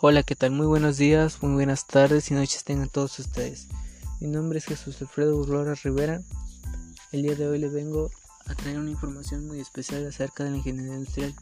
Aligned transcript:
Hola, 0.00 0.22
¿qué 0.22 0.36
tal? 0.36 0.52
Muy 0.52 0.68
buenos 0.68 0.96
días, 0.96 1.42
muy 1.42 1.54
buenas 1.54 1.88
tardes 1.88 2.30
y 2.30 2.34
noches 2.34 2.62
tengan 2.62 2.88
todos 2.88 3.18
ustedes. 3.18 3.66
Mi 4.20 4.28
nombre 4.28 4.60
es 4.60 4.66
Jesús 4.66 5.02
Alfredo 5.02 5.36
Urlora 5.36 5.74
Rivera. 5.74 6.22
El 7.10 7.22
día 7.22 7.34
de 7.34 7.48
hoy 7.48 7.58
les 7.58 7.72
vengo 7.72 8.08
a 8.46 8.54
traer 8.54 8.78
una 8.78 8.92
información 8.92 9.48
muy 9.48 9.58
especial 9.58 10.06
acerca 10.06 10.44
de 10.44 10.52
la 10.52 10.58
ingeniería 10.58 10.94
industrial. 10.94 11.34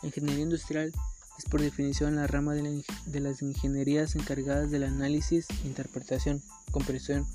La 0.00 0.08
ingeniería 0.08 0.44
industrial 0.44 0.90
es 1.36 1.44
por 1.44 1.60
definición 1.60 2.16
la 2.16 2.26
rama 2.26 2.54
de, 2.54 2.82
de 3.04 3.20
las 3.20 3.42
ingenierías 3.42 4.16
encargadas 4.16 4.70
del 4.70 4.84
análisis, 4.84 5.46
interpretación, 5.66 6.40
comprensión, 6.70 7.26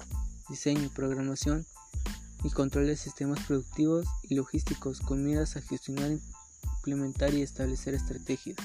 diseño, 0.50 0.90
programación 0.96 1.68
y 2.44 2.50
control 2.50 2.88
de 2.88 2.98
sistemas 2.98 3.46
productivos 3.46 4.08
y 4.24 4.34
logísticos 4.34 5.02
con 5.02 5.24
miras 5.24 5.56
a 5.56 5.62
gestionar, 5.62 6.18
implementar 6.78 7.32
y 7.36 7.44
establecer 7.44 7.94
estrategias 7.94 8.58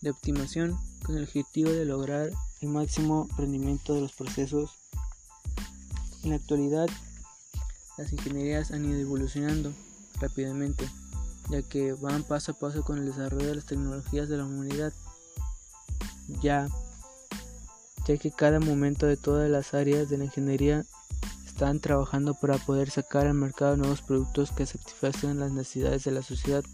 de 0.00 0.10
optimización 0.10 0.78
con 1.04 1.16
el 1.16 1.24
objetivo 1.24 1.70
de 1.70 1.84
lograr 1.84 2.30
el 2.60 2.68
máximo 2.68 3.28
rendimiento 3.36 3.94
de 3.94 4.00
los 4.00 4.12
procesos. 4.12 4.70
En 6.22 6.30
la 6.30 6.36
actualidad, 6.36 6.88
las 7.96 8.12
ingenierías 8.12 8.70
han 8.70 8.84
ido 8.84 8.98
evolucionando 8.98 9.72
rápidamente, 10.20 10.88
ya 11.50 11.62
que 11.62 11.92
van 11.92 12.22
paso 12.22 12.52
a 12.52 12.58
paso 12.58 12.82
con 12.82 12.98
el 12.98 13.06
desarrollo 13.06 13.46
de 13.46 13.56
las 13.56 13.66
tecnologías 13.66 14.28
de 14.28 14.36
la 14.36 14.44
humanidad, 14.44 14.92
ya, 16.40 16.68
ya 18.06 18.16
que 18.16 18.30
cada 18.30 18.60
momento 18.60 19.06
de 19.06 19.16
todas 19.16 19.48
las 19.50 19.74
áreas 19.74 20.08
de 20.08 20.18
la 20.18 20.24
ingeniería 20.24 20.84
están 21.46 21.80
trabajando 21.80 22.34
para 22.34 22.56
poder 22.56 22.88
sacar 22.88 23.26
al 23.26 23.34
mercado 23.34 23.76
nuevos 23.76 24.02
productos 24.02 24.52
que 24.52 24.64
satisfacen 24.64 25.40
las 25.40 25.50
necesidades 25.50 26.04
de 26.04 26.12
la 26.12 26.22
sociedad. 26.22 26.64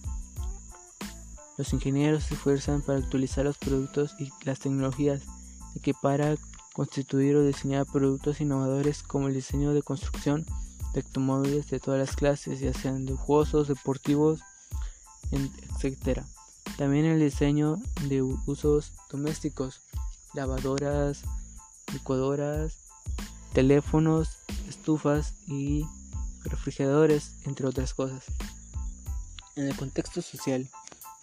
Los 1.56 1.72
ingenieros 1.72 2.24
se 2.24 2.34
esfuerzan 2.34 2.82
para 2.82 2.98
actualizar 2.98 3.44
los 3.44 3.58
productos 3.58 4.14
y 4.18 4.30
las 4.44 4.58
tecnologías, 4.58 5.22
y 5.74 5.80
que 5.80 5.94
para 5.94 6.36
constituir 6.72 7.36
o 7.36 7.44
diseñar 7.44 7.86
productos 7.86 8.40
innovadores 8.40 9.02
como 9.02 9.28
el 9.28 9.34
diseño 9.34 9.72
de 9.72 9.82
construcción 9.82 10.44
de 10.92 11.00
automóviles 11.00 11.68
de 11.70 11.80
todas 11.80 12.00
las 12.00 12.16
clases, 12.16 12.60
ya 12.60 12.72
sean 12.72 13.06
lujosos, 13.06 13.68
deportivos, 13.68 14.40
etc. 15.30 16.22
También 16.76 17.04
el 17.04 17.20
diseño 17.20 17.76
de 18.08 18.22
usos 18.22 18.92
domésticos, 19.10 19.82
lavadoras, 20.34 21.22
licuadoras, 21.92 22.78
teléfonos, 23.52 24.38
estufas 24.68 25.34
y 25.46 25.86
refrigeradores, 26.44 27.36
entre 27.44 27.66
otras 27.66 27.94
cosas. 27.94 28.24
En 29.56 29.68
el 29.68 29.76
contexto 29.76 30.20
social, 30.20 30.68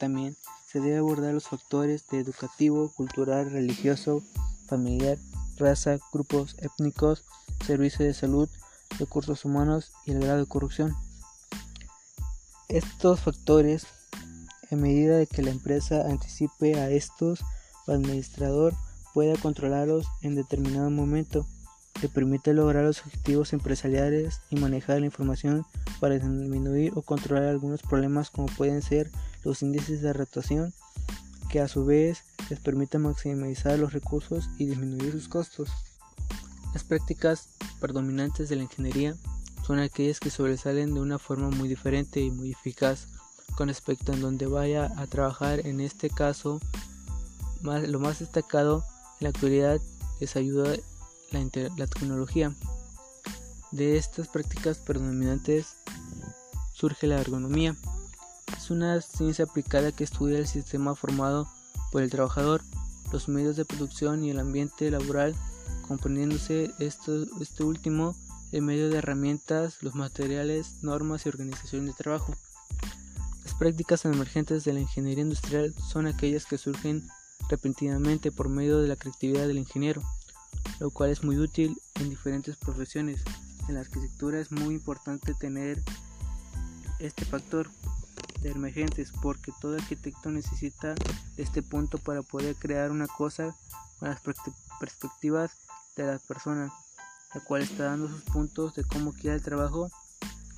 también 0.01 0.35
se 0.65 0.79
debe 0.79 0.97
abordar 0.97 1.31
los 1.31 1.47
factores 1.47 2.07
de 2.09 2.17
educativo, 2.17 2.91
cultural, 2.91 3.51
religioso, 3.51 4.23
familiar, 4.65 5.19
raza, 5.57 5.99
grupos 6.11 6.55
étnicos, 6.57 7.23
servicio 7.67 8.03
de 8.03 8.15
salud, 8.15 8.49
recursos 8.97 9.45
humanos 9.45 9.91
y 10.07 10.11
el 10.13 10.21
grado 10.21 10.39
de 10.39 10.47
corrupción. 10.47 10.95
Estos 12.67 13.19
factores, 13.19 13.85
en 14.71 14.81
medida 14.81 15.17
de 15.17 15.27
que 15.27 15.43
la 15.43 15.51
empresa 15.51 16.07
anticipe 16.09 16.79
a 16.79 16.89
estos, 16.89 17.41
el 17.85 17.93
administrador 17.93 18.73
pueda 19.13 19.37
controlarlos 19.37 20.07
en 20.23 20.33
determinado 20.33 20.89
momento, 20.89 21.45
le 22.01 22.09
permite 22.09 22.55
lograr 22.55 22.85
los 22.85 23.01
objetivos 23.01 23.53
empresariales 23.53 24.41
y 24.49 24.55
manejar 24.55 24.99
la 24.99 25.05
información 25.05 25.63
para 25.99 26.15
disminuir 26.15 26.91
o 26.95 27.03
controlar 27.03 27.49
algunos 27.49 27.83
problemas 27.83 28.31
como 28.31 28.47
pueden 28.47 28.81
ser 28.81 29.11
los 29.43 29.61
índices 29.61 30.01
de 30.01 30.13
rotación, 30.13 30.73
que 31.49 31.59
a 31.59 31.67
su 31.67 31.85
vez 31.85 32.23
les 32.49 32.59
permite 32.59 32.97
maximizar 32.97 33.77
los 33.77 33.93
recursos 33.93 34.49
y 34.57 34.65
disminuir 34.65 35.11
sus 35.11 35.27
costos. 35.27 35.69
Las 36.73 36.83
prácticas 36.83 37.49
predominantes 37.79 38.47
de 38.49 38.55
la 38.55 38.63
ingeniería 38.63 39.15
son 39.65 39.79
aquellas 39.79 40.19
que 40.19 40.29
sobresalen 40.29 40.93
de 40.93 41.01
una 41.01 41.19
forma 41.19 41.49
muy 41.49 41.67
diferente 41.67 42.21
y 42.21 42.31
muy 42.31 42.51
eficaz 42.51 43.07
con 43.55 43.67
respecto 43.67 44.13
a 44.13 44.15
donde 44.15 44.45
vaya 44.45 44.91
a 44.97 45.07
trabajar. 45.07 45.65
En 45.67 45.81
este 45.81 46.09
caso, 46.09 46.59
lo 47.61 47.99
más 47.99 48.19
destacado 48.19 48.83
en 49.19 49.25
la 49.25 49.29
actualidad 49.29 49.79
es 50.19 50.35
ayuda 50.35 50.75
la 51.31 51.87
tecnología. 51.87 52.53
De 53.71 53.97
estas 53.97 54.27
prácticas 54.27 54.77
predominantes 54.79 55.75
surge 56.73 57.07
la 57.07 57.21
ergonomía, 57.21 57.75
es 58.57 58.71
una 58.71 59.01
ciencia 59.01 59.45
aplicada 59.45 59.91
que 59.91 60.03
estudia 60.03 60.39
el 60.39 60.47
sistema 60.47 60.95
formado 60.95 61.47
por 61.91 62.01
el 62.01 62.09
trabajador, 62.09 62.61
los 63.11 63.27
medios 63.27 63.55
de 63.55 63.65
producción 63.65 64.23
y 64.23 64.29
el 64.29 64.39
ambiente 64.39 64.89
laboral, 64.89 65.35
comprendiéndose 65.87 66.71
esto, 66.79 67.25
este 67.41 67.63
último 67.63 68.15
en 68.51 68.65
medio 68.65 68.89
de 68.89 68.97
herramientas, 68.97 69.81
los 69.81 69.95
materiales, 69.95 70.83
normas 70.83 71.25
y 71.25 71.29
organización 71.29 71.85
de 71.85 71.93
trabajo. 71.93 72.33
Las 73.43 73.55
prácticas 73.55 74.05
emergentes 74.05 74.63
de 74.63 74.73
la 74.73 74.81
ingeniería 74.81 75.23
industrial 75.23 75.73
son 75.89 76.07
aquellas 76.07 76.45
que 76.45 76.57
surgen 76.57 77.07
repentinamente 77.49 78.31
por 78.31 78.49
medio 78.49 78.79
de 78.79 78.87
la 78.87 78.95
creatividad 78.95 79.47
del 79.47 79.57
ingeniero, 79.57 80.01
lo 80.79 80.89
cual 80.89 81.09
es 81.09 81.23
muy 81.23 81.37
útil 81.37 81.81
en 81.95 82.09
diferentes 82.09 82.55
profesiones. 82.57 83.21
En 83.67 83.75
la 83.75 83.81
arquitectura 83.81 84.39
es 84.39 84.51
muy 84.51 84.75
importante 84.75 85.33
tener 85.33 85.81
este 86.99 87.25
factor 87.25 87.69
de 88.41 88.51
emergentes 88.51 89.11
porque 89.21 89.51
todo 89.61 89.75
arquitecto 89.75 90.29
necesita 90.31 90.95
este 91.37 91.61
punto 91.61 91.97
para 91.97 92.21
poder 92.21 92.55
crear 92.55 92.91
una 92.91 93.07
cosa 93.07 93.55
con 93.99 94.09
las 94.09 94.21
perspectivas 94.79 95.51
de 95.95 96.05
la 96.05 96.19
persona, 96.19 96.73
la 97.33 97.41
cual 97.41 97.61
está 97.61 97.85
dando 97.85 98.07
sus 98.07 98.21
puntos 98.23 98.75
de 98.75 98.83
cómo 98.83 99.13
quiere 99.13 99.35
el 99.35 99.43
trabajo 99.43 99.91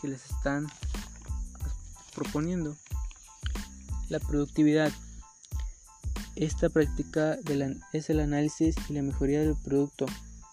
que 0.02 0.08
les 0.08 0.24
están 0.26 0.68
proponiendo. 2.16 2.76
La 4.10 4.20
productividad. 4.20 4.92
Esta 6.36 6.70
práctica 6.70 7.38
es 7.92 8.10
el 8.10 8.20
análisis 8.20 8.76
y 8.90 8.94
la 8.94 9.02
mejoría 9.02 9.42
del 9.42 9.56
producto. 9.56 10.06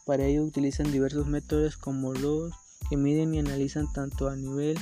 Para 0.04 0.24
ello 0.24 0.44
utilizan 0.44 0.90
diversos 0.92 1.26
métodos 1.26 1.76
como 1.76 2.12
los 2.12 2.52
que 2.88 2.96
miden 2.96 3.34
y 3.34 3.38
analizan 3.38 3.90
tanto 3.92 4.28
a 4.28 4.36
nivel 4.36 4.78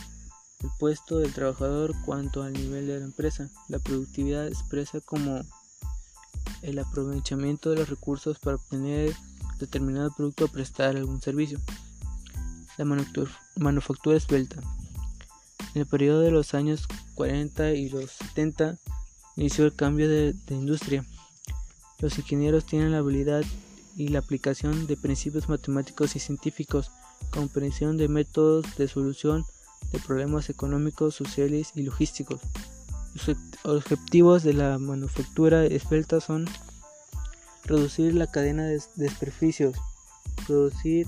el 0.62 0.70
puesto 0.78 1.18
del 1.18 1.32
trabajador 1.32 1.94
cuanto 2.04 2.42
al 2.42 2.52
nivel 2.52 2.86
de 2.86 2.98
la 2.98 3.04
empresa. 3.04 3.48
La 3.68 3.78
productividad 3.78 4.46
expresa 4.46 5.00
como 5.00 5.42
el 6.62 6.78
aprovechamiento 6.78 7.70
de 7.70 7.76
los 7.76 7.88
recursos 7.88 8.38
para 8.38 8.56
obtener 8.56 9.14
determinado 9.58 10.12
producto 10.16 10.46
o 10.46 10.48
prestar 10.48 10.96
algún 10.96 11.20
servicio. 11.20 11.60
La 12.76 12.84
manufactura 13.56 14.16
esbelta. 14.16 14.60
En 15.74 15.82
el 15.82 15.86
periodo 15.86 16.20
de 16.20 16.30
los 16.30 16.54
años 16.54 16.86
40 17.14 17.74
y 17.74 17.88
los 17.88 18.12
70 18.12 18.78
inició 19.36 19.64
el 19.64 19.74
cambio 19.74 20.08
de, 20.08 20.32
de 20.32 20.54
industria. 20.54 21.04
Los 22.00 22.18
ingenieros 22.18 22.64
tienen 22.64 22.92
la 22.92 22.98
habilidad 22.98 23.44
y 23.96 24.08
la 24.08 24.20
aplicación 24.20 24.86
de 24.86 24.96
principios 24.96 25.48
matemáticos 25.48 26.14
y 26.14 26.20
científicos, 26.20 26.90
comprensión 27.32 27.96
de 27.96 28.08
métodos 28.08 28.76
de 28.76 28.86
solución 28.86 29.44
de 29.92 29.98
problemas 29.98 30.50
económicos, 30.50 31.14
sociales 31.14 31.72
y 31.74 31.82
logísticos. 31.82 32.40
Los 33.14 33.36
objetivos 33.64 34.42
de 34.42 34.54
la 34.54 34.78
manufactura 34.78 35.64
esbelta 35.64 36.20
son 36.20 36.46
reducir 37.64 38.14
la 38.14 38.26
cadena 38.26 38.64
de 38.64 38.80
desperficios, 38.96 39.76
producir 40.46 41.06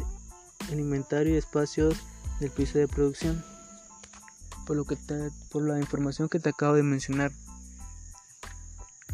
el 0.71 0.81
inventario 0.81 1.35
y 1.35 1.39
espacios 1.39 1.95
del 2.41 2.51
piso 2.51 2.79
de 2.79 2.89
producción. 2.89 3.45
Por, 4.67 4.77
lo 4.77 4.85
que 4.85 4.97
por 5.51 5.63
la 5.63 5.79
información 5.79 6.29
que 6.29 6.39
te 6.39 6.51
acabo 6.51 6.75
de 6.75 6.83
mencionar, 6.83 7.33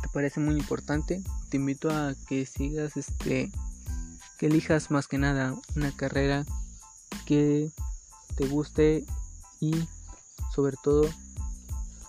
te 0.03 0.09
parece 0.13 0.39
muy 0.39 0.55
importante, 0.57 1.23
te 1.49 1.57
invito 1.57 1.91
a 1.91 2.15
que 2.29 2.45
sigas 2.45 2.97
este 2.97 3.51
que 4.39 4.47
elijas 4.47 4.91
más 4.91 5.09
que 5.09 5.17
nada 5.19 5.55
una 5.77 5.93
carrera 5.97 6.45
que 7.25 7.71
te 8.37 8.47
guste 8.47 9.07
y 9.61 9.75
sobre 10.55 10.77
todo 10.83 11.09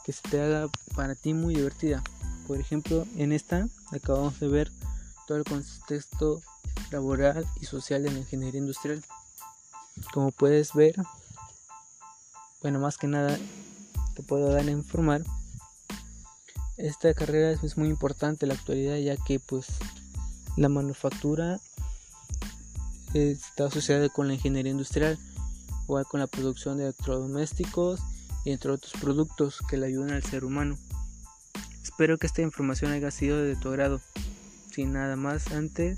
que 0.06 0.14
se 0.14 0.22
te 0.30 0.42
haga 0.42 0.70
para 0.96 1.16
ti 1.16 1.34
muy 1.34 1.56
divertida. 1.56 2.04
Por 2.48 2.60
ejemplo, 2.60 3.06
en 3.18 3.34
esta 3.34 3.68
acabamos 3.92 4.40
de 4.40 4.48
ver 4.48 4.72
todo 5.28 5.38
el 5.38 5.44
contexto 5.44 6.42
laboral 6.92 7.46
y 7.60 7.66
social 7.66 8.04
de 8.04 8.12
la 8.12 8.20
ingeniería 8.20 8.60
industrial. 8.60 9.04
Como 10.14 10.32
puedes 10.32 10.74
ver, 10.74 10.96
bueno, 12.62 12.80
más 12.80 12.98
que 12.98 13.08
nada 13.08 13.38
te 14.16 14.24
puedo 14.24 14.50
dar 14.50 14.66
a 14.66 14.72
informar. 14.72 15.24
Esta 16.78 17.14
carrera 17.14 17.52
es 17.52 17.78
muy 17.78 17.90
importante 17.90 18.46
en 18.46 18.50
la 18.50 18.56
actualidad 18.56 18.98
ya 18.98 19.18
que 19.18 19.40
pues 19.40 19.68
la 20.56 20.70
manufactura 20.70 21.60
está 23.14 23.66
asociada 23.66 24.10
con 24.10 24.28
la 24.28 24.36
ingeniería 24.36 24.72
industrial 24.72 25.20
igual 25.88 26.06
con 26.06 26.20
la 26.20 26.28
producción 26.28 26.78
de 26.78 26.84
electrodomésticos 26.84 28.02
y 28.44 28.52
entre 28.52 28.72
otros 28.72 28.94
productos 29.00 29.60
que 29.70 29.78
le 29.78 29.88
ayudan 29.88 30.12
al 30.12 30.24
ser 30.24 30.44
humano. 30.44 30.78
Espero 31.82 32.18
que 32.18 32.28
esta 32.28 32.42
información 32.42 32.92
haya 32.92 33.12
sido 33.12 33.42
de 33.42 33.56
tu 33.56 33.70
agrado. 33.70 34.02
sin 34.72 34.94
nada 34.94 35.16
más 35.16 35.52
antes, 35.52 35.98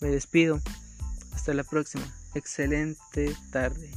me 0.00 0.08
despido. 0.08 0.60
Hasta 1.34 1.52
la 1.52 1.64
próxima. 1.64 2.04
Excelente 2.34 3.36
tarde. 3.50 3.90